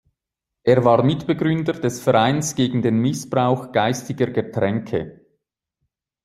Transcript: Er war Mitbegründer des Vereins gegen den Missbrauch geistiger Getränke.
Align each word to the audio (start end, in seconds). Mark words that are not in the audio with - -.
Er 0.63 0.83
war 0.83 1.03
Mitbegründer 1.03 1.73
des 1.73 2.01
Vereins 2.01 2.55
gegen 2.55 2.81
den 2.81 2.97
Missbrauch 3.01 3.71
geistiger 3.71 4.25
Getränke. 4.31 5.27